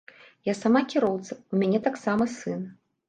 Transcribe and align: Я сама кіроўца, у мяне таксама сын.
Я 0.47 0.53
сама 0.61 0.81
кіроўца, 0.93 1.37
у 1.53 1.59
мяне 1.65 1.83
таксама 1.89 2.31
сын. 2.41 2.69